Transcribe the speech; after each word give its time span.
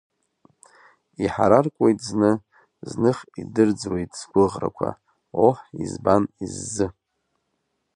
Иҳараркуеит 1.23 1.99
зны, 2.09 2.31
зных 2.89 3.17
идырӡуеит 3.41 4.11
сгәыӷрақәа, 4.19 4.89
оҳ, 5.45 5.57
избан, 5.83 6.23
иззы? 6.45 6.87